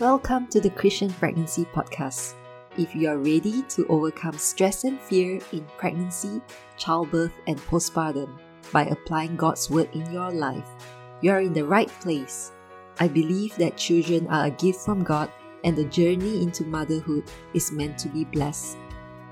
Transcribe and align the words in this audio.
Welcome 0.00 0.46
to 0.46 0.62
the 0.62 0.70
Christian 0.70 1.10
Pregnancy 1.10 1.66
Podcast. 1.66 2.32
If 2.78 2.94
you 2.94 3.10
are 3.10 3.18
ready 3.18 3.60
to 3.68 3.86
overcome 3.88 4.38
stress 4.38 4.84
and 4.84 4.98
fear 4.98 5.38
in 5.52 5.66
pregnancy, 5.76 6.40
childbirth, 6.78 7.34
and 7.46 7.58
postpartum 7.58 8.30
by 8.72 8.86
applying 8.86 9.36
God's 9.36 9.68
Word 9.68 9.90
in 9.92 10.10
your 10.10 10.30
life, 10.30 10.64
you 11.20 11.30
are 11.30 11.42
in 11.42 11.52
the 11.52 11.66
right 11.66 11.90
place. 12.00 12.52
I 12.98 13.08
believe 13.08 13.54
that 13.56 13.76
children 13.76 14.26
are 14.28 14.46
a 14.46 14.50
gift 14.52 14.86
from 14.86 15.04
God 15.04 15.30
and 15.64 15.76
the 15.76 15.84
journey 15.84 16.42
into 16.42 16.64
motherhood 16.64 17.24
is 17.52 17.70
meant 17.70 17.98
to 17.98 18.08
be 18.08 18.24
blessed. 18.24 18.78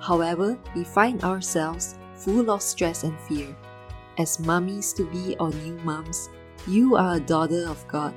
However, 0.01 0.59
we 0.77 0.85
find 0.85 1.25
ourselves 1.25 1.97
full 2.13 2.51
of 2.51 2.61
stress 2.61 3.05
and 3.05 3.19
fear. 3.21 3.57
As 4.19 4.39
mummies 4.39 4.93
to 4.93 5.07
be 5.07 5.35
or 5.41 5.49
new 5.49 5.79
moms, 5.79 6.29
you 6.67 6.95
are 6.95 7.15
a 7.15 7.21
daughter 7.21 7.67
of 7.67 7.89
God, 7.89 8.13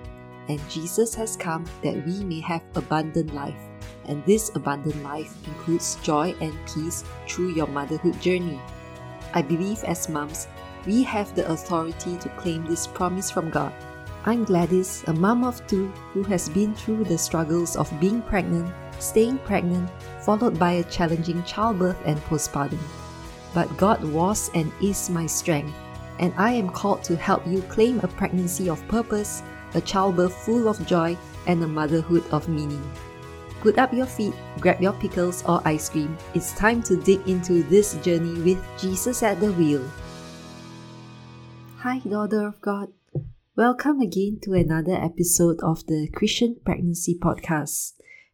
and 0.49 0.59
Jesus 0.69 1.15
has 1.15 1.35
come 1.35 1.65
that 1.83 2.05
we 2.05 2.23
may 2.23 2.39
have 2.41 2.63
abundant 2.75 3.33
life. 3.33 3.59
And 4.05 4.25
this 4.25 4.51
abundant 4.55 5.01
life 5.03 5.35
includes 5.47 5.95
joy 6.03 6.35
and 6.41 6.53
peace 6.67 7.03
through 7.27 7.53
your 7.53 7.67
motherhood 7.67 8.19
journey. 8.21 8.59
I 9.33 9.41
believe 9.41 9.83
as 9.83 10.09
moms, 10.09 10.47
we 10.85 11.03
have 11.03 11.33
the 11.35 11.49
authority 11.51 12.17
to 12.17 12.29
claim 12.29 12.65
this 12.65 12.87
promise 12.87 13.29
from 13.29 13.49
God. 13.49 13.73
I'm 14.25 14.43
Gladys, 14.43 15.03
a 15.07 15.13
mom 15.13 15.43
of 15.43 15.65
two 15.67 15.87
who 16.13 16.23
has 16.23 16.49
been 16.49 16.75
through 16.75 17.05
the 17.05 17.17
struggles 17.17 17.75
of 17.75 17.91
being 17.99 18.21
pregnant, 18.21 18.71
staying 18.99 19.39
pregnant, 19.39 19.89
followed 20.21 20.59
by 20.59 20.73
a 20.73 20.83
challenging 20.83 21.43
childbirth 21.43 21.97
and 22.05 22.19
postpartum. 22.25 22.79
But 23.53 23.75
God 23.77 24.03
was 24.03 24.51
and 24.53 24.71
is 24.81 25.09
my 25.09 25.25
strength, 25.25 25.73
and 26.19 26.33
I 26.37 26.51
am 26.51 26.69
called 26.69 27.03
to 27.05 27.15
help 27.15 27.45
you 27.47 27.61
claim 27.63 27.99
a 27.99 28.07
pregnancy 28.07 28.69
of 28.69 28.87
purpose, 28.87 29.41
a 29.73 29.81
childbirth 29.81 30.33
full 30.33 30.67
of 30.67 30.85
joy, 30.85 31.17
and 31.47 31.63
a 31.63 31.67
motherhood 31.67 32.23
of 32.31 32.47
meaning. 32.47 32.83
Put 33.61 33.77
up 33.77 33.93
your 33.93 34.05
feet, 34.05 34.33
grab 34.59 34.81
your 34.81 34.93
pickles 34.93 35.43
or 35.45 35.61
ice 35.65 35.89
cream. 35.89 36.17
It's 36.33 36.53
time 36.53 36.81
to 36.83 36.97
dig 36.97 37.27
into 37.27 37.63
this 37.63 37.93
journey 38.01 38.41
with 38.41 38.63
Jesus 38.79 39.21
at 39.23 39.39
the 39.39 39.51
wheel. 39.51 39.83
Hi, 41.77 41.99
daughter 41.99 42.47
of 42.47 42.61
God. 42.61 42.89
Welcome 43.55 43.99
again 43.99 44.39
to 44.43 44.53
another 44.53 44.93
episode 44.93 45.59
of 45.61 45.85
the 45.85 46.09
Christian 46.13 46.57
Pregnancy 46.65 47.17
Podcast. 47.21 47.93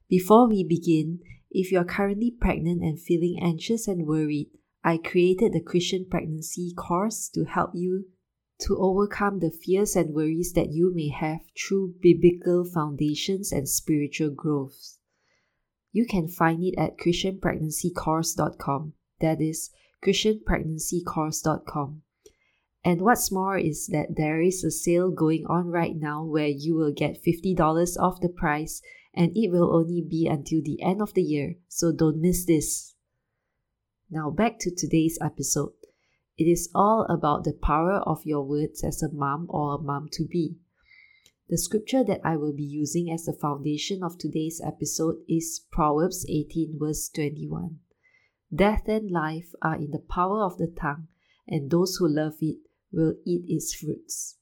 Before 0.10 0.48
we 0.48 0.64
begin, 0.64 1.20
if 1.52 1.72
you 1.72 1.80
are 1.80 1.86
currently 1.86 2.32
pregnant 2.32 2.82
and 2.82 3.00
feeling 3.00 3.40
anxious 3.42 3.88
and 3.88 4.06
worried, 4.06 4.50
I 4.84 4.98
created 4.98 5.54
the 5.54 5.60
Christian 5.60 6.06
Pregnancy 6.10 6.74
course 6.78 7.30
to 7.34 7.44
help 7.46 7.72
you 7.74 8.06
to 8.60 8.78
overcome 8.78 9.40
the 9.40 9.52
fears 9.52 9.96
and 9.96 10.14
worries 10.14 10.54
that 10.54 10.72
you 10.72 10.92
may 10.94 11.10
have 11.10 11.42
through 11.58 11.94
biblical 12.02 12.64
foundations 12.66 13.52
and 13.52 13.70
spiritual 13.70 14.32
growth. 14.32 14.98
You 15.92 16.06
can 16.06 16.28
find 16.28 16.64
it 16.64 16.76
at 16.78 16.98
christianpregnancycourse.com. 16.98 18.94
That 19.22 19.42
is 19.42 19.72
christianpregnancycourse.com. 20.04 22.02
And 22.84 23.02
what's 23.02 23.32
more 23.32 23.58
is 23.58 23.88
that 23.88 24.16
there 24.16 24.42
is 24.42 24.64
a 24.64 24.72
sale 24.72 25.12
going 25.12 25.46
on 25.48 25.68
right 25.68 25.96
now 25.96 26.24
where 26.24 26.48
you 26.48 26.76
will 26.76 26.94
get 26.94 27.24
$50 27.24 27.98
off 28.00 28.22
the 28.22 28.30
price 28.30 28.82
and 29.14 29.36
it 29.36 29.52
will 29.52 29.76
only 29.76 30.02
be 30.08 30.28
until 30.28 30.62
the 30.64 30.82
end 30.82 31.02
of 31.02 31.14
the 31.16 31.24
year, 31.24 31.56
so 31.68 31.92
don't 31.92 32.22
miss 32.22 32.46
this. 32.46 32.94
Now 34.10 34.30
back 34.30 34.60
to 34.60 34.74
today's 34.74 35.18
episode. 35.22 35.74
It 36.38 36.44
is 36.44 36.70
all 36.76 37.06
about 37.10 37.46
the 37.46 37.54
power 37.54 37.96
of 38.06 38.24
your 38.24 38.44
words 38.44 38.84
as 38.84 39.02
a 39.02 39.12
mom 39.12 39.48
or 39.50 39.76
a 39.76 39.82
mom 39.82 40.08
to 40.12 40.24
be. 40.24 40.58
The 41.50 41.58
scripture 41.58 42.04
that 42.04 42.22
I 42.24 42.38
will 42.38 42.54
be 42.54 42.64
using 42.64 43.10
as 43.10 43.26
the 43.26 43.34
foundation 43.34 44.04
of 44.04 44.18
today's 44.18 44.62
episode 44.64 45.16
is 45.28 45.66
Proverbs 45.72 46.26
18, 46.30 46.78
verse 46.78 47.10
21. 47.10 47.80
Death 48.54 48.88
and 48.88 49.10
life 49.10 49.54
are 49.64 49.76
in 49.76 49.90
the 49.90 50.04
power 50.10 50.44
of 50.44 50.58
the 50.58 50.68
tongue, 50.68 51.08
and 51.48 51.72
those 51.72 51.96
who 51.96 52.08
love 52.08 52.36
it 52.42 52.58
will 52.92 53.16
eat 53.26 53.46
its 53.48 53.74
fruits. 53.74 54.38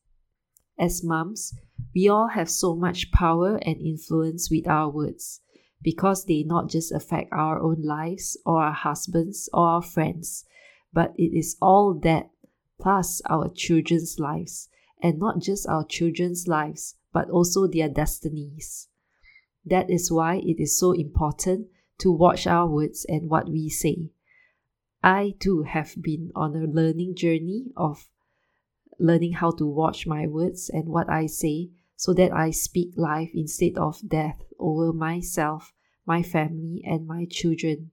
As 0.77 1.01
moms, 1.01 1.53
we 1.93 2.09
all 2.09 2.27
have 2.27 2.49
so 2.49 2.75
much 2.75 3.11
power 3.11 3.55
and 3.61 3.79
influence 3.79 4.49
with 4.51 4.67
our 4.67 4.89
words 4.89 5.39
because 5.81 6.25
they 6.25 6.43
not 6.43 6.69
just 6.69 6.91
affect 6.91 7.31
our 7.31 7.61
own 7.61 7.83
lives 7.83 8.37
or 8.45 8.61
our 8.61 8.73
husbands 8.73 9.49
or 9.53 9.67
our 9.67 9.81
friends, 9.81 10.43
but 10.95 11.13
it 11.17 11.37
is 11.37 11.57
all 11.61 11.93
that 11.93 12.29
plus 12.79 13.21
our 13.29 13.49
children's 13.49 14.17
lives, 14.17 14.69
and 15.03 15.19
not 15.19 15.41
just 15.41 15.67
our 15.67 15.83
children's 15.83 16.47
lives, 16.47 16.95
but 17.11 17.29
also 17.29 17.67
their 17.67 17.89
destinies. 17.89 18.87
That 19.65 19.89
is 19.89 20.09
why 20.09 20.37
it 20.37 20.57
is 20.57 20.79
so 20.79 20.93
important 20.93 21.67
to 21.99 22.11
watch 22.11 22.47
our 22.47 22.67
words 22.67 23.05
and 23.09 23.29
what 23.29 23.49
we 23.49 23.67
say. 23.67 24.11
I 25.03 25.35
too 25.39 25.63
have 25.63 26.01
been 26.01 26.31
on 26.33 26.55
a 26.55 26.65
learning 26.65 27.15
journey 27.15 27.71
of 27.75 28.07
learning 28.97 29.33
how 29.33 29.51
to 29.51 29.67
watch 29.67 30.07
my 30.07 30.27
words 30.27 30.69
and 30.69 30.87
what 30.87 31.09
I 31.09 31.25
say 31.25 31.71
so 31.97 32.13
that 32.13 32.33
I 32.33 32.51
speak 32.51 32.93
life 32.95 33.31
instead 33.33 33.77
of 33.77 34.07
death 34.07 34.41
over 34.57 34.93
myself, 34.93 35.73
my 36.05 36.23
family, 36.23 36.81
and 36.85 37.05
my 37.05 37.25
children. 37.29 37.91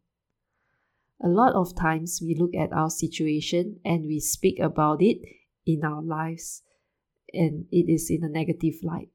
A 1.25 1.29
lot 1.29 1.55
of 1.55 1.77
times 1.77 2.21
we 2.21 2.35
look 2.35 2.53
at 2.53 2.73
our 2.73 2.91
situation 2.91 3.79
and 3.85 4.07
we 4.07 4.19
speak 4.19 4.59
about 4.59 5.01
it 5.01 5.19
in 5.65 5.85
our 5.85 6.03
lives, 6.03 6.63
and 7.33 7.67
it 7.71 7.89
is 7.89 8.11
in 8.11 8.25
a 8.25 8.29
negative 8.29 8.75
light. 8.83 9.11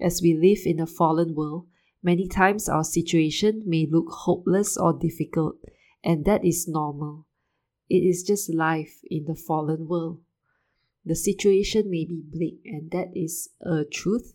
As 0.00 0.20
we 0.22 0.34
live 0.34 0.64
in 0.64 0.78
a 0.78 0.86
fallen 0.86 1.34
world, 1.34 1.66
many 2.04 2.28
times 2.28 2.68
our 2.68 2.84
situation 2.84 3.64
may 3.66 3.88
look 3.90 4.06
hopeless 4.10 4.76
or 4.76 4.92
difficult, 4.92 5.56
and 6.04 6.24
that 6.24 6.44
is 6.44 6.68
normal. 6.68 7.26
It 7.90 8.06
is 8.06 8.22
just 8.22 8.54
life 8.54 9.00
in 9.10 9.24
the 9.24 9.34
fallen 9.34 9.88
world. 9.88 10.20
The 11.04 11.16
situation 11.16 11.90
may 11.90 12.04
be 12.04 12.22
bleak, 12.24 12.60
and 12.64 12.92
that 12.92 13.08
is 13.12 13.50
a 13.60 13.84
truth. 13.84 14.34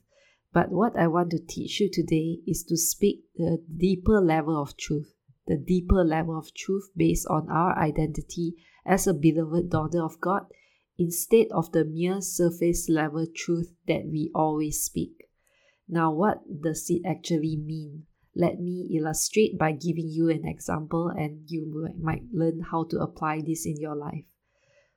But 0.52 0.70
what 0.70 0.98
I 0.98 1.08
want 1.08 1.32
to 1.32 1.40
teach 1.40 1.80
you 1.80 1.90
today 1.90 2.40
is 2.46 2.64
to 2.66 2.76
speak 2.76 3.24
the 3.36 3.64
deeper 3.78 4.20
level 4.20 4.62
of 4.62 4.76
truth, 4.76 5.14
the 5.50 5.58
deeper 5.58 6.06
level 6.06 6.38
of 6.38 6.54
truth 6.54 6.92
based 6.96 7.26
on 7.28 7.50
our 7.50 7.76
identity 7.78 8.54
as 8.86 9.08
a 9.08 9.14
beloved 9.16 9.72
daughter 9.72 10.02
of 10.04 10.22
God, 10.22 10.44
instead 10.98 11.48
of 11.52 11.72
the 11.72 11.84
mere 11.84 12.22
surface 12.22 12.88
level 12.88 13.26
truth 13.36 13.74
that 13.88 14.06
we 14.06 14.30
always 14.36 14.84
speak. 14.84 15.28
Now, 15.88 16.14
what 16.14 16.62
does 16.62 16.86
it 16.90 17.02
actually 17.04 17.58
mean? 17.58 18.04
Let 18.36 18.60
me 18.60 18.88
illustrate 18.96 19.58
by 19.58 19.72
giving 19.72 20.08
you 20.08 20.30
an 20.30 20.48
example, 20.48 21.10
and 21.10 21.42
you 21.48 21.90
might 22.00 22.24
learn 22.32 22.62
how 22.70 22.84
to 22.92 23.00
apply 23.00 23.42
this 23.42 23.66
in 23.66 23.78
your 23.78 23.96
life. 23.96 24.26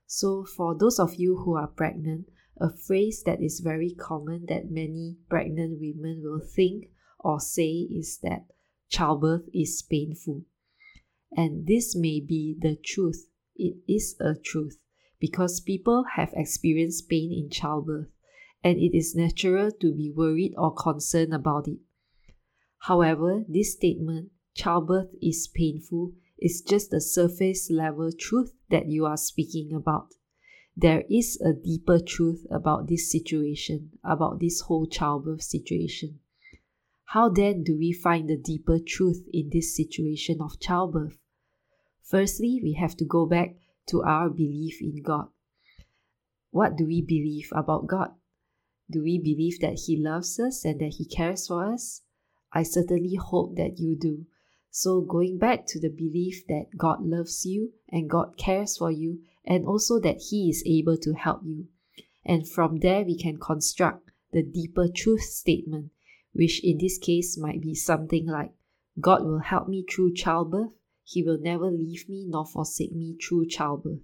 So, 0.06 0.44
for 0.44 0.76
those 0.76 1.00
of 1.00 1.14
you 1.14 1.38
who 1.38 1.56
are 1.56 1.66
pregnant, 1.66 2.26
a 2.60 2.68
phrase 2.68 3.22
that 3.24 3.42
is 3.42 3.60
very 3.60 3.94
common 3.98 4.44
that 4.48 4.70
many 4.70 5.16
pregnant 5.30 5.80
women 5.80 6.20
will 6.22 6.46
think 6.46 6.90
or 7.18 7.40
say 7.40 7.88
is 7.90 8.18
that 8.22 8.44
childbirth 8.92 9.48
is 9.54 9.82
painful. 9.82 10.42
And 11.34 11.66
this 11.66 11.96
may 11.96 12.20
be 12.20 12.54
the 12.60 12.76
truth. 12.76 13.26
It 13.56 13.76
is 13.88 14.14
a 14.20 14.34
truth 14.34 14.78
because 15.18 15.60
people 15.60 16.04
have 16.16 16.32
experienced 16.34 17.08
pain 17.08 17.32
in 17.32 17.48
childbirth, 17.48 18.08
and 18.62 18.78
it 18.78 18.96
is 18.96 19.14
natural 19.14 19.70
to 19.80 19.94
be 19.94 20.12
worried 20.14 20.52
or 20.58 20.74
concerned 20.74 21.32
about 21.32 21.66
it. 21.68 21.78
However, 22.80 23.44
this 23.48 23.72
statement, 23.72 24.30
childbirth 24.54 25.14
is 25.22 25.48
painful, 25.54 26.12
is 26.38 26.60
just 26.60 26.90
the 26.90 27.00
surface 27.00 27.70
level 27.70 28.10
truth 28.12 28.52
that 28.68 28.88
you 28.88 29.06
are 29.06 29.16
speaking 29.16 29.72
about. 29.72 30.08
There 30.76 31.04
is 31.08 31.40
a 31.40 31.52
deeper 31.52 31.98
truth 31.98 32.44
about 32.50 32.88
this 32.88 33.10
situation, 33.10 33.90
about 34.04 34.40
this 34.40 34.60
whole 34.62 34.86
childbirth 34.86 35.42
situation. 35.42 36.18
How 37.12 37.28
then 37.28 37.62
do 37.62 37.76
we 37.76 37.92
find 37.92 38.26
the 38.26 38.38
deeper 38.38 38.78
truth 38.78 39.28
in 39.34 39.50
this 39.52 39.76
situation 39.76 40.40
of 40.40 40.58
childbirth? 40.58 41.18
Firstly, 42.02 42.58
we 42.62 42.72
have 42.80 42.96
to 42.96 43.04
go 43.04 43.26
back 43.26 43.54
to 43.88 44.02
our 44.02 44.30
belief 44.30 44.80
in 44.80 45.02
God. 45.02 45.26
What 46.52 46.76
do 46.76 46.86
we 46.86 47.02
believe 47.02 47.50
about 47.52 47.86
God? 47.86 48.12
Do 48.90 49.02
we 49.02 49.18
believe 49.18 49.60
that 49.60 49.82
He 49.84 49.94
loves 49.94 50.40
us 50.40 50.64
and 50.64 50.80
that 50.80 50.94
He 50.96 51.04
cares 51.04 51.48
for 51.48 51.70
us? 51.70 52.00
I 52.50 52.62
certainly 52.62 53.16
hope 53.16 53.56
that 53.56 53.78
you 53.78 53.94
do. 53.94 54.24
So, 54.70 55.02
going 55.02 55.36
back 55.36 55.66
to 55.66 55.78
the 55.78 55.90
belief 55.90 56.46
that 56.46 56.78
God 56.78 57.02
loves 57.02 57.44
you 57.44 57.74
and 57.90 58.08
God 58.08 58.38
cares 58.38 58.78
for 58.78 58.90
you, 58.90 59.20
and 59.44 59.66
also 59.66 60.00
that 60.00 60.22
He 60.30 60.48
is 60.48 60.64
able 60.66 60.96
to 60.96 61.12
help 61.12 61.42
you. 61.44 61.66
And 62.24 62.48
from 62.48 62.78
there, 62.78 63.04
we 63.04 63.18
can 63.18 63.36
construct 63.36 64.12
the 64.32 64.42
deeper 64.42 64.88
truth 64.88 65.24
statement, 65.24 65.91
which 66.32 66.64
in 66.64 66.78
this 66.78 66.98
case 66.98 67.38
might 67.38 67.60
be 67.60 67.74
something 67.74 68.26
like 68.26 68.52
God 69.00 69.24
will 69.24 69.40
help 69.40 69.68
me 69.68 69.84
through 69.84 70.14
childbirth, 70.14 70.70
He 71.04 71.22
will 71.22 71.38
never 71.38 71.70
leave 71.70 72.08
me 72.08 72.26
nor 72.28 72.46
forsake 72.46 72.92
me 72.92 73.16
through 73.16 73.46
childbirth. 73.46 74.00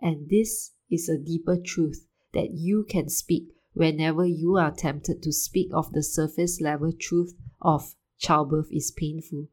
And 0.00 0.28
this 0.28 0.72
is 0.90 1.08
a 1.08 1.18
deeper 1.18 1.56
truth 1.56 2.06
that 2.32 2.50
you 2.52 2.84
can 2.88 3.08
speak 3.08 3.48
whenever 3.72 4.26
you 4.26 4.56
are 4.56 4.70
tempted 4.70 5.22
to 5.22 5.32
speak 5.32 5.70
of 5.72 5.92
the 5.92 6.02
surface 6.02 6.60
level 6.60 6.92
truth 6.92 7.34
of 7.60 7.94
childbirth 8.18 8.68
is 8.70 8.90
painful. 8.90 9.48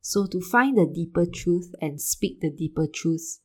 So, 0.00 0.26
to 0.26 0.40
find 0.40 0.78
the 0.78 0.86
deeper 0.86 1.26
truth 1.26 1.74
and 1.80 2.00
speak 2.00 2.40
the 2.40 2.50
deeper 2.50 2.86
truths, 2.86 3.40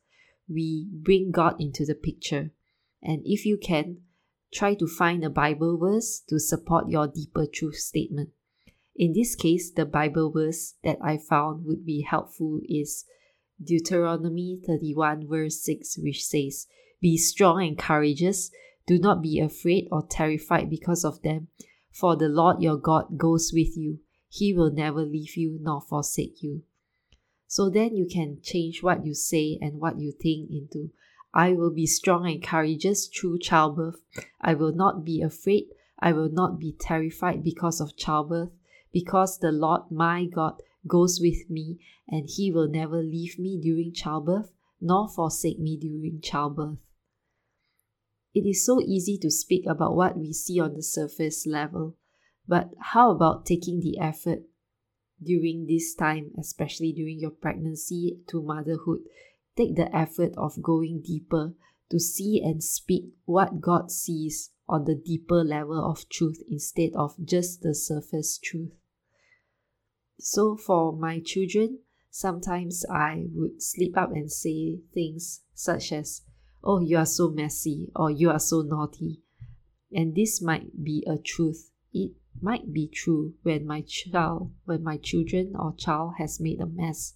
we 0.48 0.88
bring 0.90 1.30
God 1.30 1.56
into 1.60 1.84
the 1.84 1.94
picture. 1.94 2.52
And 3.02 3.22
if 3.24 3.44
you 3.44 3.58
can, 3.58 3.98
try 4.52 4.74
to 4.74 4.86
find 4.86 5.24
a 5.24 5.30
Bible 5.30 5.78
verse 5.78 6.20
to 6.28 6.38
support 6.38 6.88
your 6.88 7.06
deeper 7.06 7.46
truth 7.46 7.76
statement. 7.76 8.30
In 8.94 9.12
this 9.12 9.34
case, 9.34 9.70
the 9.70 9.84
Bible 9.84 10.30
verse 10.30 10.74
that 10.82 10.98
I 11.02 11.18
found 11.18 11.66
would 11.66 11.84
be 11.84 12.02
helpful 12.02 12.60
is 12.68 13.04
Deuteronomy 13.62 14.58
31, 14.66 15.28
verse 15.28 15.62
6, 15.62 15.98
which 15.98 16.24
says, 16.24 16.66
Be 17.00 17.16
strong 17.16 17.62
and 17.62 17.78
courageous, 17.78 18.50
do 18.86 18.98
not 18.98 19.22
be 19.22 19.40
afraid 19.40 19.88
or 19.90 20.06
terrified 20.08 20.70
because 20.70 21.04
of 21.04 21.22
them, 21.22 21.48
for 21.90 22.16
the 22.16 22.28
Lord 22.28 22.62
your 22.62 22.76
God 22.76 23.18
goes 23.18 23.50
with 23.52 23.76
you. 23.76 24.00
He 24.28 24.54
will 24.54 24.70
never 24.70 25.02
leave 25.02 25.36
you 25.36 25.58
nor 25.60 25.80
forsake 25.80 26.42
you. 26.42 26.62
So 27.46 27.70
then 27.70 27.94
you 27.96 28.06
can 28.10 28.38
change 28.42 28.82
what 28.82 29.04
you 29.04 29.14
say 29.14 29.58
and 29.60 29.80
what 29.80 29.98
you 29.98 30.12
think 30.12 30.50
into 30.50 30.90
I 31.36 31.52
will 31.52 31.70
be 31.70 31.84
strong 31.84 32.26
and 32.26 32.42
courageous 32.42 33.08
through 33.08 33.40
childbirth. 33.40 34.00
I 34.40 34.54
will 34.54 34.72
not 34.74 35.04
be 35.04 35.20
afraid. 35.20 35.66
I 35.98 36.14
will 36.14 36.30
not 36.30 36.58
be 36.58 36.74
terrified 36.80 37.44
because 37.44 37.78
of 37.78 37.94
childbirth, 37.94 38.52
because 38.90 39.38
the 39.38 39.52
Lord 39.52 39.82
my 39.90 40.24
God 40.24 40.62
goes 40.88 41.20
with 41.20 41.50
me 41.50 41.78
and 42.08 42.26
he 42.26 42.50
will 42.50 42.68
never 42.68 43.02
leave 43.02 43.38
me 43.38 43.60
during 43.62 43.92
childbirth 43.92 44.50
nor 44.80 45.08
forsake 45.08 45.58
me 45.58 45.76
during 45.76 46.22
childbirth. 46.22 46.78
It 48.34 48.48
is 48.48 48.64
so 48.64 48.80
easy 48.80 49.18
to 49.18 49.30
speak 49.30 49.66
about 49.66 49.94
what 49.94 50.16
we 50.16 50.32
see 50.32 50.58
on 50.58 50.72
the 50.72 50.82
surface 50.82 51.46
level, 51.46 51.96
but 52.48 52.70
how 52.80 53.10
about 53.10 53.44
taking 53.44 53.80
the 53.80 53.98
effort 53.98 54.40
during 55.22 55.66
this 55.66 55.94
time, 55.94 56.30
especially 56.38 56.92
during 56.92 57.18
your 57.18 57.30
pregnancy 57.30 58.20
to 58.28 58.42
motherhood, 58.42 59.00
take 59.56 59.76
the 59.76 59.94
effort 59.94 60.32
of 60.36 60.62
going 60.62 61.02
deeper 61.04 61.54
to 61.90 61.98
see 61.98 62.40
and 62.44 62.62
speak 62.62 63.04
what 63.24 63.60
God 63.60 63.90
sees 63.90 64.50
on 64.68 64.84
the 64.84 64.94
deeper 64.94 65.44
level 65.44 65.84
of 65.88 66.08
truth 66.08 66.42
instead 66.48 66.90
of 66.94 67.14
just 67.24 67.62
the 67.62 67.74
surface 67.74 68.38
truth. 68.38 68.72
So, 70.18 70.56
for 70.56 70.96
my 70.96 71.20
children, 71.24 71.80
sometimes 72.10 72.84
I 72.90 73.26
would 73.32 73.62
slip 73.62 73.96
up 73.96 74.10
and 74.12 74.30
say 74.30 74.80
things 74.92 75.42
such 75.54 75.92
as, 75.92 76.22
Oh, 76.64 76.80
you 76.80 76.96
are 76.96 77.06
so 77.06 77.30
messy, 77.30 77.90
or 77.94 78.10
you 78.10 78.30
are 78.30 78.40
so 78.40 78.62
naughty. 78.62 79.20
And 79.92 80.16
this 80.16 80.42
might 80.42 80.82
be 80.82 81.06
a 81.06 81.16
truth. 81.16 81.70
It 81.92 82.12
might 82.40 82.72
be 82.72 82.88
true 82.88 83.34
when 83.42 83.66
my 83.66 83.82
child, 83.82 84.52
when 84.64 84.82
my 84.82 84.96
children 84.96 85.52
or 85.56 85.76
child 85.76 86.14
has 86.18 86.40
made 86.40 86.60
a 86.60 86.66
mess. 86.66 87.14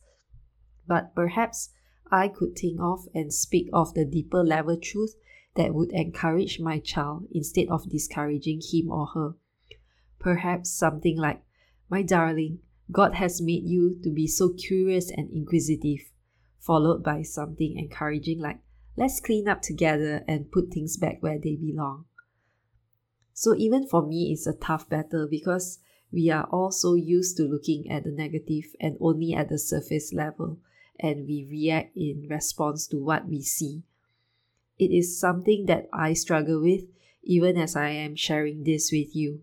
But 0.87 1.15
perhaps 1.15 1.71
I 2.11 2.29
could 2.29 2.57
think 2.57 2.81
of 2.81 3.07
and 3.15 3.33
speak 3.33 3.69
of 3.73 3.95
the 3.95 4.05
deeper 4.05 4.43
level 4.43 4.77
truth 4.77 5.15
that 5.55 5.75
would 5.75 5.93
encourage 5.93 6.59
my 6.61 6.79
child 6.79 7.29
instead 7.33 7.69
of 7.69 7.89
discouraging 7.89 8.61
him 8.73 8.91
or 8.91 9.07
her. 9.15 9.35
Perhaps 10.19 10.71
something 10.71 11.17
like, 11.17 11.43
My 11.89 12.03
darling, 12.03 12.61
God 12.91 13.15
has 13.15 13.41
made 13.41 13.65
you 13.65 13.99
to 14.03 14.11
be 14.11 14.27
so 14.27 14.51
curious 14.51 15.11
and 15.11 15.31
inquisitive, 15.31 16.11
followed 16.59 17.03
by 17.03 17.23
something 17.23 17.77
encouraging 17.77 18.41
like, 18.41 18.61
Let's 18.97 19.21
clean 19.21 19.49
up 19.49 19.63
together 19.63 20.25
and 20.27 20.51
put 20.51 20.71
things 20.71 20.97
back 20.97 21.23
where 21.23 21.39
they 21.39 21.57
belong. 21.57 22.07
So, 23.33 23.55
even 23.55 23.87
for 23.87 24.07
me, 24.07 24.33
it's 24.33 24.47
a 24.47 24.53
tough 24.53 24.89
battle 24.89 25.27
because 25.31 25.79
we 26.13 26.29
are 26.29 26.49
all 26.51 26.73
so 26.73 26.95
used 26.95 27.37
to 27.37 27.45
looking 27.45 27.91
at 27.91 28.05
the 28.05 28.11
negative 28.11 28.75
and 28.81 28.97
only 29.01 29.33
at 29.33 29.49
the 29.49 29.59
surface 29.59 30.13
level 30.13 30.59
and 31.03 31.27
we 31.27 31.47
react 31.49 31.97
in 31.97 32.27
response 32.29 32.87
to 32.89 32.99
what 32.99 33.29
we 33.29 33.43
see. 33.43 33.83
It 34.79 34.91
is 34.91 35.19
something 35.19 35.67
that 35.67 35.89
I 35.93 36.15
struggle 36.15 36.63
with 36.63 36.85
even 37.23 37.57
as 37.57 37.77
I 37.77 37.91
am 37.91 38.17
sharing 38.17 38.65
this 38.65 38.91
with 38.93 39.15
you. 39.15 39.43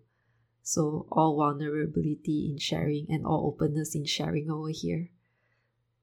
So, 0.64 1.08
all 1.12 1.38
vulnerability 1.38 2.50
in 2.52 2.58
sharing 2.58 3.06
and 3.10 3.26
all 3.26 3.48
openness 3.48 3.96
in 3.96 4.06
sharing 4.06 4.50
over 4.50 4.70
here. 4.70 5.10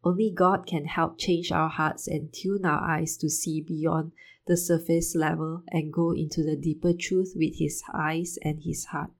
Only 0.03 0.31
God 0.31 0.67
can 0.67 0.85
help 0.85 1.19
change 1.19 1.51
our 1.51 1.69
hearts 1.69 2.07
and 2.07 2.33
tune 2.33 2.65
our 2.65 2.81
eyes 2.81 3.17
to 3.19 3.29
see 3.29 3.61
beyond 3.61 4.13
the 4.47 4.57
surface 4.57 5.15
level 5.15 5.63
and 5.69 5.93
go 5.93 6.13
into 6.13 6.43
the 6.43 6.57
deeper 6.57 6.93
truth 6.93 7.33
with 7.37 7.59
His 7.59 7.83
eyes 7.93 8.39
and 8.43 8.63
His 8.63 8.87
heart. 8.87 9.11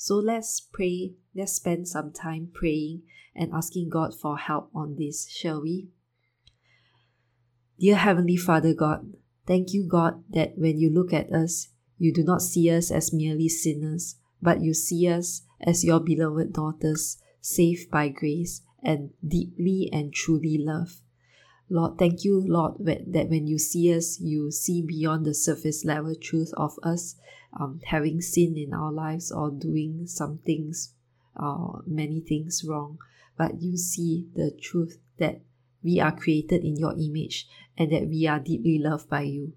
So 0.00 0.14
let's 0.14 0.60
pray, 0.60 1.14
let's 1.34 1.54
spend 1.54 1.88
some 1.88 2.12
time 2.12 2.50
praying 2.54 3.02
and 3.34 3.52
asking 3.52 3.88
God 3.88 4.14
for 4.14 4.38
help 4.38 4.70
on 4.72 4.94
this, 4.96 5.28
shall 5.28 5.60
we? 5.60 5.88
Dear 7.80 7.96
Heavenly 7.96 8.36
Father 8.36 8.74
God, 8.74 9.14
thank 9.44 9.72
you, 9.72 9.88
God, 9.88 10.22
that 10.30 10.56
when 10.56 10.78
you 10.78 10.88
look 10.88 11.12
at 11.12 11.32
us, 11.32 11.70
you 11.98 12.14
do 12.14 12.22
not 12.22 12.42
see 12.42 12.70
us 12.70 12.92
as 12.92 13.12
merely 13.12 13.48
sinners, 13.48 14.14
but 14.40 14.62
you 14.62 14.72
see 14.72 15.08
us 15.08 15.42
as 15.60 15.84
your 15.84 15.98
beloved 15.98 16.52
daughters, 16.52 17.18
saved 17.40 17.90
by 17.90 18.08
grace 18.08 18.62
and 18.80 19.10
deeply 19.26 19.90
and 19.92 20.14
truly 20.14 20.58
loved. 20.58 21.02
Lord, 21.70 21.98
thank 21.98 22.24
you, 22.24 22.40
Lord, 22.40 22.74
that 22.78 23.28
when 23.28 23.46
you 23.46 23.58
see 23.58 23.94
us, 23.94 24.18
you 24.20 24.50
see 24.50 24.82
beyond 24.82 25.26
the 25.26 25.34
surface 25.34 25.84
level 25.84 26.14
truth 26.14 26.52
of 26.56 26.78
us 26.82 27.16
um, 27.58 27.80
having 27.84 28.20
sin 28.20 28.56
in 28.56 28.72
our 28.72 28.90
lives 28.90 29.30
or 29.30 29.50
doing 29.50 30.06
some 30.06 30.38
things, 30.38 30.94
uh, 31.36 31.80
many 31.86 32.20
things 32.20 32.64
wrong 32.64 32.98
but 33.38 33.62
you 33.62 33.76
see 33.78 34.26
the 34.34 34.50
truth 34.60 34.98
that 35.18 35.40
we 35.82 36.00
are 36.00 36.12
created 36.14 36.64
in 36.64 36.76
your 36.76 36.92
image 36.98 37.48
and 37.78 37.90
that 37.92 38.08
we 38.08 38.26
are 38.26 38.40
deeply 38.40 38.78
loved 38.78 39.08
by 39.08 39.22
you. 39.22 39.52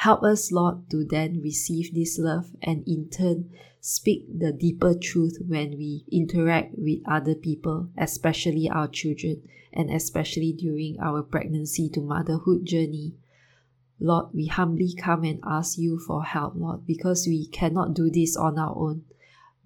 Help 0.00 0.22
us, 0.22 0.50
Lord, 0.50 0.88
to 0.92 1.04
then 1.04 1.42
receive 1.42 1.92
this 1.92 2.18
love 2.18 2.52
and 2.62 2.82
in 2.88 3.10
turn 3.10 3.50
speak 3.82 4.24
the 4.32 4.50
deeper 4.50 4.94
truth 4.94 5.36
when 5.46 5.72
we 5.72 6.06
interact 6.10 6.72
with 6.78 7.00
other 7.06 7.34
people, 7.34 7.90
especially 7.98 8.66
our 8.66 8.88
children, 8.88 9.42
and 9.74 9.90
especially 9.90 10.54
during 10.54 10.98
our 11.00 11.22
pregnancy 11.22 11.90
to 11.90 12.00
motherhood 12.00 12.64
journey. 12.64 13.12
Lord, 14.00 14.32
we 14.32 14.46
humbly 14.46 14.94
come 14.96 15.22
and 15.24 15.38
ask 15.44 15.76
you 15.76 15.98
for 15.98 16.24
help, 16.24 16.54
Lord, 16.56 16.86
because 16.86 17.26
we 17.26 17.46
cannot 17.48 17.92
do 17.92 18.08
this 18.08 18.38
on 18.38 18.58
our 18.58 18.74
own. 18.74 19.04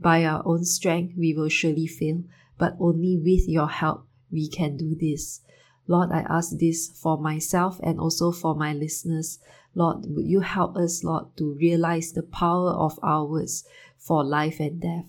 By 0.01 0.25
our 0.25 0.43
own 0.45 0.65
strength, 0.65 1.15
we 1.17 1.33
will 1.33 1.49
surely 1.49 1.87
fail, 1.87 2.25
but 2.59 2.77
only 2.81 3.17
with 3.17 3.49
your 3.49 3.69
help 3.69 4.09
we 4.33 4.49
can 4.49 4.77
do 4.77 4.97
this. 4.97 5.43
Lord, 5.87 6.11
I 6.13 6.21
ask 6.29 6.57
this 6.59 6.89
for 6.89 7.19
myself 7.19 7.79
and 7.83 8.01
also 8.01 8.33
for 8.33 8.55
my 8.55 8.73
listeners. 8.73 9.39
Lord, 9.75 10.07
would 10.09 10.27
you 10.27 10.41
help 10.41 10.77
us, 10.77 11.05
Lord, 11.05 11.37
to 11.37 11.55
realize 11.55 12.13
the 12.13 12.23
power 12.23 12.71
of 12.71 12.99
our 13.03 13.27
words 13.27 13.65
for 13.99 14.25
life 14.25 14.61
and 14.61 14.81
death? 14.81 15.05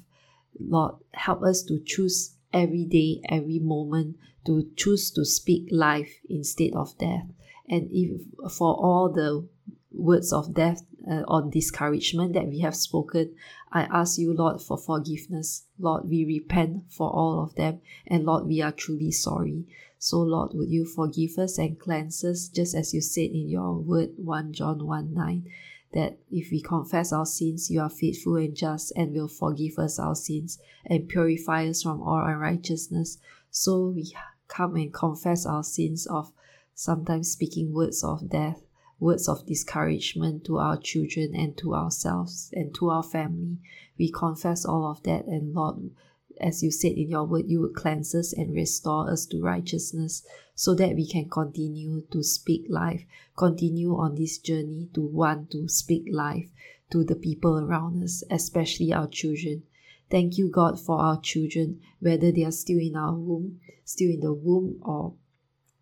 Lord, 0.59 0.95
help 1.13 1.43
us 1.43 1.63
to 1.63 1.79
choose 1.79 2.35
every 2.51 2.85
day, 2.85 3.21
every 3.29 3.59
moment, 3.59 4.17
to 4.45 4.69
choose 4.75 5.11
to 5.11 5.25
speak 5.25 5.67
life 5.71 6.19
instead 6.29 6.73
of 6.73 6.97
death. 6.97 7.27
And 7.67 7.89
if 7.91 8.21
for 8.53 8.75
all 8.75 9.11
the 9.11 9.47
words 9.91 10.33
of 10.33 10.53
death 10.53 10.83
uh, 11.09 11.23
or 11.27 11.49
discouragement 11.49 12.33
that 12.33 12.47
we 12.47 12.59
have 12.59 12.75
spoken, 12.75 13.35
I 13.71 13.83
ask 13.83 14.17
you, 14.17 14.33
Lord, 14.33 14.61
for 14.61 14.77
forgiveness. 14.77 15.65
Lord, 15.79 16.09
we 16.09 16.25
repent 16.25 16.83
for 16.89 17.09
all 17.09 17.43
of 17.43 17.55
them, 17.55 17.81
and 18.07 18.25
Lord, 18.25 18.45
we 18.45 18.61
are 18.61 18.71
truly 18.71 19.11
sorry. 19.11 19.65
So, 19.97 20.21
Lord, 20.21 20.51
would 20.53 20.69
you 20.69 20.85
forgive 20.85 21.37
us 21.37 21.57
and 21.57 21.79
cleanse 21.79 22.23
us, 22.23 22.47
just 22.47 22.75
as 22.75 22.93
you 22.93 23.01
said 23.01 23.31
in 23.31 23.49
your 23.49 23.73
word, 23.73 24.11
1 24.17 24.53
John 24.53 24.85
1 24.85 25.13
9, 25.13 25.49
that 25.93 26.17
if 26.31 26.51
we 26.51 26.61
confess 26.61 27.11
our 27.11 27.25
sins, 27.25 27.69
you 27.69 27.81
are 27.81 27.89
faithful 27.89 28.35
and 28.35 28.55
just 28.55 28.91
and 28.95 29.13
will 29.13 29.27
forgive 29.27 29.79
us 29.79 29.99
our 29.99 30.15
sins 30.15 30.59
and 30.85 31.09
purify 31.09 31.67
us 31.67 31.83
from 31.83 32.01
all 32.01 32.23
unrighteousness. 32.25 33.17
So, 33.51 33.89
we 33.89 34.13
come 34.47 34.75
and 34.75 34.93
confess 34.93 35.45
our 35.45 35.63
sins 35.63 36.05
of 36.07 36.31
sometimes 36.73 37.31
speaking 37.31 37.73
words 37.73 38.03
of 38.03 38.29
death 38.29 38.64
words 38.99 39.27
of 39.27 39.45
discouragement 39.45 40.45
to 40.45 40.57
our 40.57 40.77
children 40.77 41.35
and 41.35 41.57
to 41.57 41.75
ourselves 41.75 42.49
and 42.53 42.73
to 42.75 42.89
our 42.89 43.03
family. 43.03 43.57
We 43.97 44.11
confess 44.11 44.65
all 44.65 44.89
of 44.89 45.03
that, 45.03 45.25
and 45.25 45.53
Lord, 45.53 45.91
as 46.39 46.63
you 46.63 46.71
said 46.71 46.93
in 46.93 47.09
your 47.09 47.25
word, 47.25 47.45
you 47.47 47.61
would 47.61 47.75
cleanse 47.75 48.13
us 48.13 48.33
and 48.33 48.53
restore 48.53 49.09
us 49.09 49.25
to 49.27 49.41
righteousness 49.41 50.25
so 50.53 50.73
that 50.75 50.95
we 50.95 51.07
can 51.07 51.29
continue 51.29 52.01
to 52.11 52.23
speak 52.23 52.65
life, 52.69 53.05
continue 53.37 53.95
on 53.95 54.15
this 54.15 54.37
journey 54.37 54.89
to 54.93 55.01
want 55.01 55.51
to 55.51 55.67
speak 55.67 56.05
life 56.11 56.49
to 56.91 57.03
the 57.03 57.15
people 57.15 57.59
around 57.59 58.03
us, 58.03 58.23
especially 58.29 58.93
our 58.93 59.07
children. 59.07 59.63
Thank 60.09 60.37
you, 60.37 60.49
God, 60.49 60.79
for 60.79 60.99
our 60.99 61.19
children, 61.19 61.81
whether 61.99 62.31
they 62.31 62.43
are 62.43 62.51
still 62.51 62.79
in 62.79 62.95
our 62.95 63.13
womb, 63.13 63.59
still 63.83 64.09
in 64.09 64.19
the 64.19 64.33
womb, 64.33 64.79
or 64.81 65.13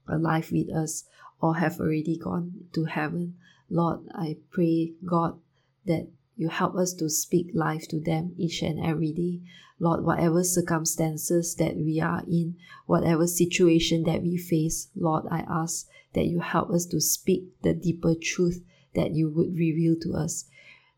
alive 0.07 0.51
with 0.51 0.69
us 0.69 1.05
or 1.43 1.57
have 1.57 1.77
already 1.77 2.15
gone 2.15 2.53
to 2.71 2.85
heaven. 2.85 3.35
Lord, 3.69 3.99
I 4.15 4.37
pray, 4.49 4.93
God, 5.03 5.37
that 5.85 6.07
you 6.37 6.47
help 6.47 6.75
us 6.75 6.93
to 6.93 7.09
speak 7.09 7.49
life 7.53 7.85
to 7.89 7.99
them 7.99 8.33
each 8.37 8.61
and 8.61 8.79
every 8.79 9.11
day. 9.11 9.41
Lord, 9.77 10.05
whatever 10.05 10.45
circumstances 10.45 11.53
that 11.55 11.75
we 11.75 11.99
are 11.99 12.23
in, 12.29 12.55
whatever 12.85 13.27
situation 13.27 14.03
that 14.03 14.21
we 14.21 14.37
face, 14.37 14.87
Lord, 14.95 15.25
I 15.29 15.43
ask 15.49 15.85
that 16.13 16.27
you 16.27 16.39
help 16.39 16.69
us 16.69 16.85
to 16.85 17.01
speak 17.01 17.61
the 17.61 17.73
deeper 17.73 18.15
truth 18.15 18.63
that 18.95 19.11
you 19.11 19.29
would 19.29 19.57
reveal 19.57 19.97
to 20.03 20.13
us. 20.13 20.45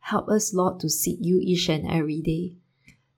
Help 0.02 0.30
us, 0.30 0.54
Lord, 0.54 0.80
to 0.82 0.90
seek 0.90 1.18
you 1.22 1.40
each 1.42 1.70
and 1.70 1.90
every 1.90 2.22
day, 2.22 2.54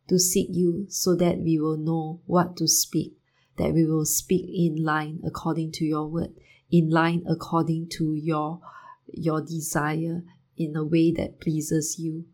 to 0.08 0.18
seek 0.18 0.48
you 0.50 0.86
so 0.88 1.14
that 1.18 1.40
we 1.40 1.60
will 1.60 1.76
know 1.76 2.22
what 2.26 2.56
to 2.56 2.70
speak, 2.70 3.18
that 3.58 3.74
we 3.74 3.86
will 3.86 4.06
speak 4.06 4.46
in 4.54 4.84
line 4.84 5.20
according 5.26 5.72
to 5.74 5.86
your 5.86 6.08
word, 6.08 6.34
in 6.72 6.90
line 6.90 7.24
according 7.28 7.90
to 7.90 8.14
your, 8.14 8.62
your 9.12 9.42
desire, 9.42 10.24
in 10.56 10.76
a 10.76 10.84
way 10.84 11.12
that 11.12 11.40
pleases 11.40 12.00
you. 12.00 12.26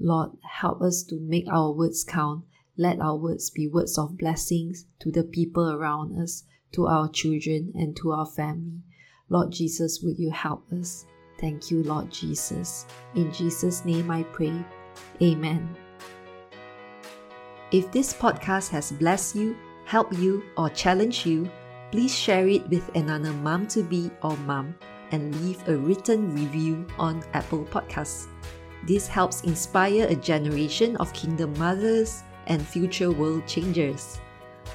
Lord, 0.00 0.30
help 0.42 0.80
us 0.80 1.02
to 1.04 1.18
make 1.20 1.46
our 1.48 1.72
words 1.72 2.04
count. 2.04 2.44
Let 2.76 3.00
our 3.00 3.16
words 3.16 3.50
be 3.50 3.66
words 3.66 3.98
of 3.98 4.16
blessings 4.16 4.86
to 5.00 5.10
the 5.10 5.24
people 5.24 5.70
around 5.70 6.20
us, 6.20 6.44
to 6.72 6.86
our 6.86 7.08
children, 7.08 7.72
and 7.74 7.96
to 7.96 8.12
our 8.12 8.26
family. 8.26 8.82
Lord 9.28 9.52
Jesus, 9.52 10.00
would 10.02 10.18
you 10.18 10.30
help 10.30 10.72
us? 10.72 11.04
Thank 11.40 11.70
you, 11.70 11.82
Lord 11.82 12.10
Jesus. 12.10 12.86
In 13.14 13.32
Jesus' 13.32 13.84
name 13.84 14.10
I 14.10 14.22
pray. 14.24 14.64
Amen. 15.22 15.76
If 17.70 17.92
this 17.92 18.14
podcast 18.14 18.70
has 18.70 18.92
blessed 18.92 19.36
you, 19.36 19.56
helped 19.88 20.12
you, 20.18 20.44
or 20.58 20.68
challenge 20.68 21.24
you, 21.24 21.48
please 21.90 22.14
share 22.14 22.46
it 22.46 22.68
with 22.68 22.94
another 22.94 23.32
mom 23.32 23.66
to 23.66 23.82
be 23.82 24.10
or 24.20 24.36
mom 24.44 24.76
and 25.12 25.34
leave 25.40 25.66
a 25.66 25.74
written 25.74 26.34
review 26.36 26.86
on 26.98 27.24
Apple 27.32 27.64
Podcasts. 27.64 28.28
This 28.84 29.08
helps 29.08 29.40
inspire 29.48 30.06
a 30.06 30.14
generation 30.14 30.94
of 30.96 31.10
kingdom 31.14 31.56
mothers 31.58 32.22
and 32.48 32.60
future 32.60 33.10
world 33.10 33.46
changers. 33.46 34.20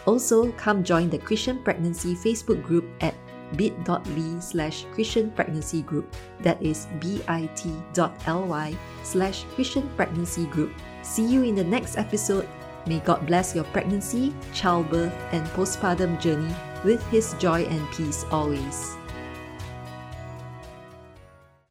Also, 0.07 0.51
come 0.53 0.83
join 0.83 1.11
the 1.11 1.19
Christian 1.19 1.61
Pregnancy 1.61 2.15
Facebook 2.15 2.63
group 2.63 2.89
at 3.01 3.13
bit.ly 3.55 4.39
slash 4.39 4.85
Christian 4.93 5.29
Pregnancy 5.29 5.83
Group. 5.83 6.09
That 6.41 6.57
is 6.57 6.87
bit.ly 6.99 8.75
slash 9.03 9.43
Christian 9.53 9.87
Pregnancy 9.95 10.47
Group. 10.47 10.73
See 11.03 11.23
you 11.23 11.43
in 11.43 11.53
the 11.53 11.63
next 11.63 11.97
episode. 11.99 12.49
May 12.85 12.99
God 12.99 13.25
bless 13.25 13.55
your 13.55 13.63
pregnancy, 13.65 14.33
childbirth, 14.53 15.13
and 15.31 15.45
postpartum 15.49 16.19
journey 16.19 16.53
with 16.83 17.01
His 17.07 17.33
joy 17.35 17.63
and 17.63 17.89
peace 17.91 18.25
always. 18.31 18.95